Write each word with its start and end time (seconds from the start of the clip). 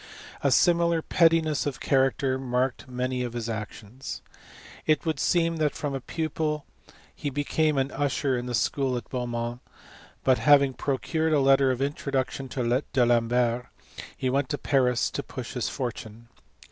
A 0.43 0.49
similar 0.49 1.03
pettiness 1.03 1.67
of 1.67 1.79
character 1.79 2.39
marked 2.39 2.87
many 2.89 3.21
of 3.21 3.33
his 3.33 3.47
actions. 3.47 4.23
It 4.87 5.05
would 5.05 5.19
seem 5.19 5.57
that 5.57 5.75
from 5.75 5.93
a 5.93 6.01
pupil 6.01 6.65
he 7.13 7.29
became 7.29 7.77
an 7.77 7.91
usher 7.91 8.35
in 8.35 8.47
the 8.47 8.55
school 8.55 8.97
at 8.97 9.07
Beaumont; 9.11 9.61
but, 10.23 10.39
having 10.39 10.73
procured 10.73 11.33
a 11.33 11.39
letter 11.39 11.69
of 11.69 11.83
introduction 11.83 12.49
to 12.49 12.63
D 12.91 12.99
Alembert, 13.01 13.67
he 14.17 14.27
went 14.27 14.49
to 14.49 14.57
Paris 14.57 15.11
to 15.11 15.21
push 15.21 15.53
his 15.53 15.69
fortune. 15.69 16.29